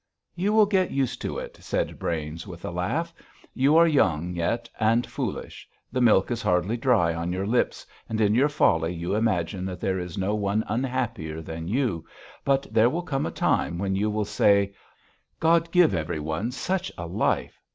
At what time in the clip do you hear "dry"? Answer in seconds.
6.75-7.13